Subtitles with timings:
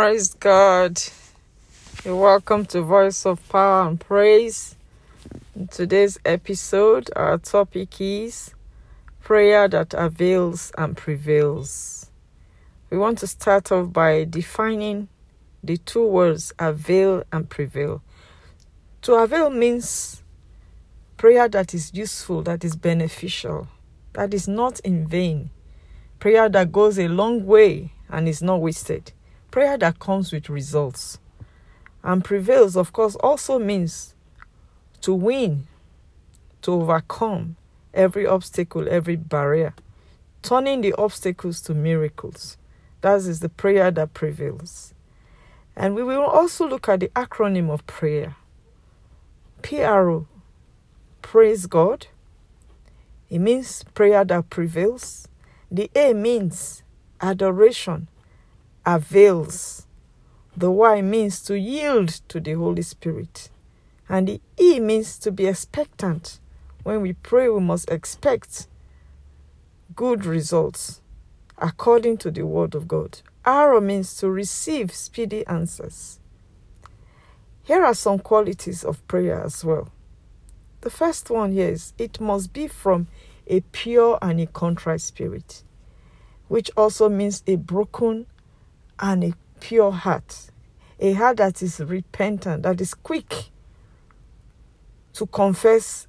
[0.00, 0.98] Praise God.
[2.06, 4.74] You're welcome to Voice of Power and Praise.
[5.54, 8.54] In today's episode, our topic is
[9.20, 12.10] prayer that avails and prevails.
[12.88, 15.08] We want to start off by defining
[15.62, 18.02] the two words avail and prevail.
[19.02, 20.22] To avail means
[21.18, 23.68] prayer that is useful, that is beneficial,
[24.14, 25.50] that is not in vain,
[26.18, 29.12] prayer that goes a long way and is not wasted
[29.50, 31.18] prayer that comes with results
[32.02, 34.14] and prevails, of course, also means
[35.02, 35.66] to win,
[36.62, 37.56] to overcome
[37.92, 39.74] every obstacle, every barrier,
[40.42, 42.56] turning the obstacles to miracles.
[43.00, 44.94] That is the prayer that prevails.
[45.76, 48.36] And we will also look at the acronym of prayer
[49.62, 50.26] PRO,
[51.22, 52.06] praise God.
[53.28, 55.28] It means prayer that prevails.
[55.70, 56.82] The A means
[57.20, 58.08] adoration,
[58.84, 59.86] avails.
[60.56, 63.50] The Y means to yield to the Holy Spirit.
[64.08, 66.40] And the E means to be expectant.
[66.82, 68.66] When we pray, we must expect
[69.94, 71.00] good results
[71.58, 73.20] according to the Word of God.
[73.44, 76.18] R means to receive speedy answers.
[77.62, 79.88] Here are some qualities of prayer as well.
[80.80, 83.06] The first one here is it must be from
[83.46, 85.62] a pure and a contrite spirit,
[86.48, 88.26] which also means a broken
[89.00, 90.50] and a pure heart,
[90.98, 93.50] a heart that is repentant, that is quick
[95.14, 96.06] to confess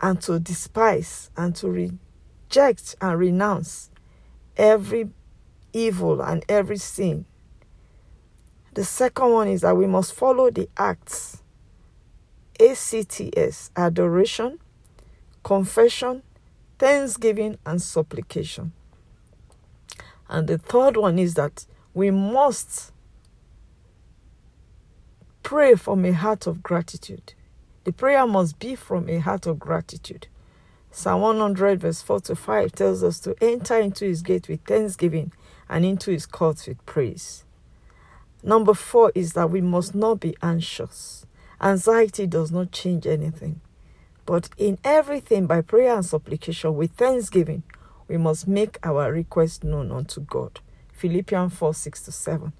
[0.00, 3.90] and to despise and to reject and renounce
[4.56, 5.08] every
[5.72, 7.24] evil and every sin.
[8.74, 11.42] The second one is that we must follow the acts
[12.60, 14.58] ACTS adoration,
[15.42, 16.22] confession,
[16.78, 18.72] thanksgiving, and supplication.
[20.28, 22.92] And the third one is that we must
[25.42, 27.34] pray from a heart of gratitude.
[27.84, 30.28] The prayer must be from a heart of gratitude.
[30.90, 35.32] Psalm 100, verse 4 to 5 tells us to enter into his gate with thanksgiving
[35.68, 37.44] and into his courts with praise.
[38.42, 41.26] Number four is that we must not be anxious.
[41.60, 43.60] Anxiety does not change anything.
[44.26, 47.62] But in everything, by prayer and supplication with thanksgiving,
[48.08, 50.60] we must make our request known unto God.
[51.02, 52.52] Philippians 4 6 to 7.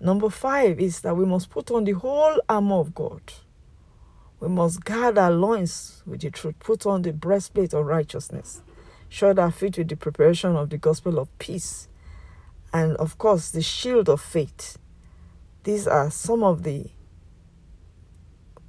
[0.00, 3.20] Number five is that we must put on the whole armor of God.
[4.40, 8.62] We must guard our loins with the truth, put on the breastplate of righteousness,
[9.08, 11.86] shod our feet with the preparation of the gospel of peace,
[12.72, 14.76] and of course, the shield of faith.
[15.62, 16.90] These are some of the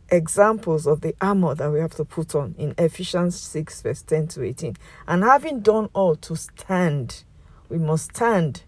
[0.09, 4.27] examples of the armor that we have to put on in Ephesians 6, verse 10
[4.27, 4.75] to 18.
[5.07, 7.23] And having done all to stand,
[7.67, 8.61] we must stand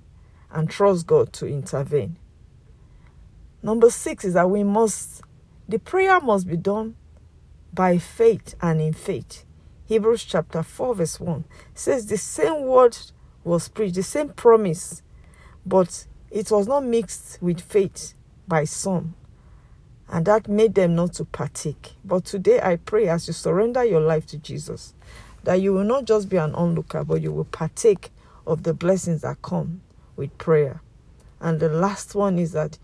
[0.54, 2.18] and trust God to intervene.
[3.62, 5.24] Number six is that we must,
[5.68, 6.96] the prayer must be done
[7.74, 9.46] by faith and in faith.
[9.86, 11.44] Hebrews chapter 4, verse 1
[11.74, 12.96] says the same word
[13.44, 15.02] was preached, the same promise,
[15.66, 18.14] but it was not mixed with faith
[18.48, 19.16] by some.
[20.10, 21.94] And that made them not to partake.
[22.06, 24.94] But today I pray as you surrender your life to Jesus,
[25.44, 28.12] that you will not just be an onlooker, but you will partake
[28.46, 29.82] of the blessings that come
[30.16, 30.82] with prayer.
[31.40, 32.78] And the last one is that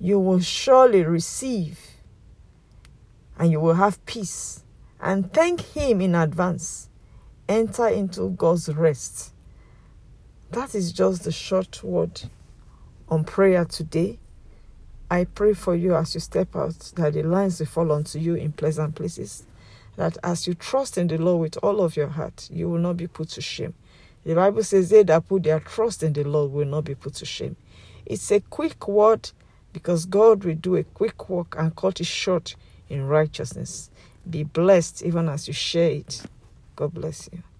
[0.00, 1.78] you will surely receive
[3.38, 4.64] and you will have peace.
[5.00, 6.88] And thank Him in advance.
[7.48, 9.32] Enter into God's rest.
[10.50, 12.22] That is just the short word
[13.08, 14.18] on prayer today.
[15.10, 18.34] I pray for you as you step out that the lines will fall onto you
[18.34, 19.44] in pleasant places.
[19.96, 22.96] That as you trust in the Lord with all of your heart, you will not
[22.96, 23.74] be put to shame.
[24.28, 27.14] The Bible says, They that put their trust in the Lord will not be put
[27.14, 27.56] to shame.
[28.04, 29.30] It's a quick word
[29.72, 32.54] because God will do a quick work and cut it short
[32.90, 33.90] in righteousness.
[34.28, 36.24] Be blessed even as you share it.
[36.76, 37.42] God bless you.